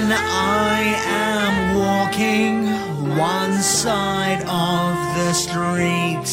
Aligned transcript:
when 0.00 0.12
I 0.12 0.80
am 1.28 1.74
walking 1.76 2.64
one 3.18 3.52
side 3.58 4.40
of 4.48 4.94
the 5.18 5.32
street, 5.34 6.28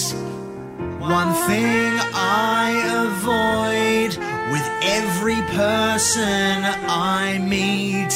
one 1.01 1.33
thing 1.49 1.91
I 2.13 2.65
avoid 3.07 4.11
with 4.53 4.67
every 4.99 5.41
person 5.57 6.63
I 7.19 7.39
meet. 7.39 8.13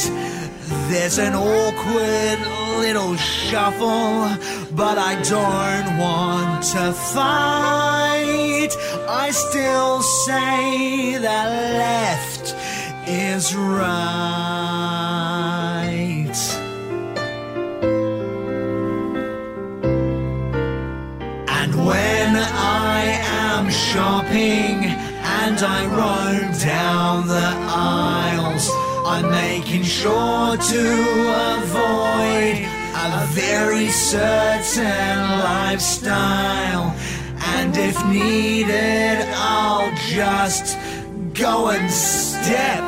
There's 0.90 1.18
an 1.18 1.34
awkward 1.34 2.38
little 2.78 3.16
shuffle, 3.16 4.30
but 4.74 4.96
I 4.96 5.20
don't 5.34 5.98
want 5.98 6.62
to 6.74 6.92
fight. 7.14 8.72
I 9.06 9.30
still 9.32 10.00
say 10.00 11.18
that 11.18 11.48
left 11.84 12.54
is 13.06 13.54
right. 13.54 14.51
Shopping 23.92 24.84
and 25.44 25.58
I 25.60 25.80
roam 25.84 26.50
down 26.58 27.26
the 27.26 27.50
aisles, 27.68 28.70
I'm 29.04 29.30
making 29.30 29.82
sure 29.82 30.56
to 30.56 30.84
avoid 31.58 32.56
a 33.22 33.26
very 33.32 33.88
certain 33.88 35.18
lifestyle. 35.40 36.96
And 37.56 37.76
if 37.76 37.96
needed, 38.06 39.28
I'll 39.34 39.94
just 40.08 40.78
go 41.34 41.68
and 41.68 41.90
step 41.90 42.82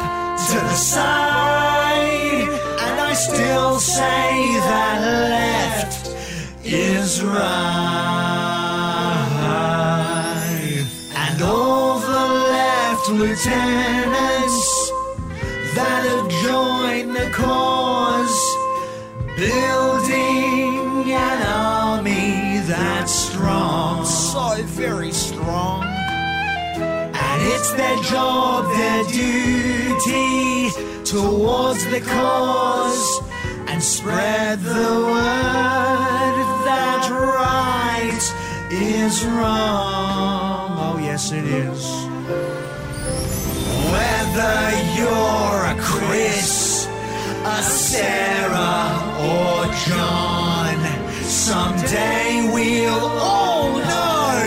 to 0.48 0.56
the 0.68 0.74
side. 0.74 2.48
And 2.84 3.00
I 3.10 3.12
still 3.12 3.78
say 3.78 4.30
that 4.68 4.98
left 5.28 6.08
is 6.64 7.22
right. 7.22 7.83
Lieutenants 13.08 14.90
that 15.74 16.04
have 16.08 16.28
joined 16.42 17.14
the 17.14 17.30
cause, 17.32 18.38
building 19.36 21.12
an 21.12 21.42
army 21.46 22.60
that's 22.66 23.12
strong, 23.12 24.04
so 24.06 24.62
very 24.62 25.12
strong. 25.12 25.84
And 25.84 27.42
it's 27.52 27.72
their 27.72 27.96
job, 28.04 28.64
their 28.76 29.04
duty 29.04 30.70
towards 31.04 31.84
the 31.90 32.00
cause 32.00 33.20
and 33.68 33.82
spread 33.82 34.60
the 34.60 34.72
word 34.72 36.36
that 36.64 37.10
right 37.10 38.34
is 38.72 39.24
wrong. 39.26 40.76
Oh, 40.78 40.98
yes, 40.98 41.32
it 41.32 41.44
is. 41.44 42.13
Sarah, 47.62 49.00
or 49.30 49.66
John, 49.86 50.78
someday 51.22 52.50
we'll 52.52 53.08
all 53.20 53.72
know 53.78 54.40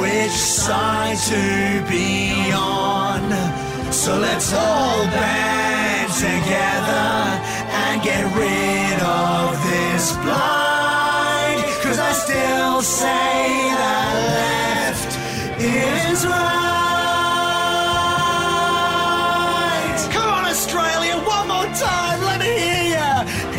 which 0.00 0.30
side 0.32 1.18
to 1.32 1.82
be 1.90 2.52
on. 2.52 3.22
So 3.92 4.18
let's 4.18 4.52
all 4.52 5.04
band 5.06 6.12
together 6.12 7.40
and 7.84 8.02
get 8.02 8.24
rid 8.36 9.02
of 9.02 9.62
this 9.70 10.12
blind. 10.22 11.62
Cause 11.82 11.98
I 11.98 12.12
still 12.12 12.82
say 12.82 13.70
that 13.80 14.14
left 14.38 15.12
is 15.60 16.24
right. 16.26 16.42
Come 20.12 20.28
on, 20.30 20.44
Australia, 20.46 21.16
one 21.36 21.48
more 21.48 21.70
time, 21.74 22.01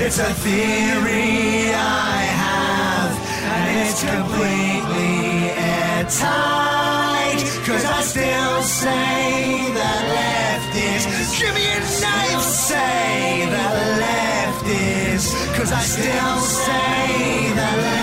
It's 0.06 0.20
a 0.20 0.34
theory 0.34 1.72
I 1.74 2.28
have, 2.44 3.16
and 3.56 3.88
it's 3.88 4.04
completely 4.04 5.50
airtight. 5.56 7.40
Cause 7.66 7.86
I 7.86 8.02
still 8.02 8.62
say 8.64 9.72
that 9.74 10.04
left 10.20 10.76
is. 10.76 11.40
Jimmy 11.40 11.64
and 11.64 11.86
Nath 12.02 12.44
say 12.44 13.48
that 13.50 13.76
left 14.04 14.66
is. 14.68 15.34
Cause 15.58 15.72
I 15.72 15.82
still 15.82 16.38
say 16.40 17.54
that 17.56 18.03